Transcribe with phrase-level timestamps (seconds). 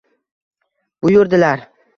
[1.03, 1.67] Buyurdilar: